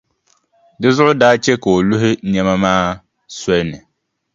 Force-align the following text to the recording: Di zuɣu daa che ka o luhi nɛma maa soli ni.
Di 0.79 0.87
zuɣu 0.95 1.13
daa 1.21 1.35
che 1.43 1.53
ka 1.63 1.69
o 1.77 1.85
luhi 1.89 2.11
nɛma 2.31 2.53
maa 2.63 2.85
soli 3.39 3.63
ni. 3.69 3.77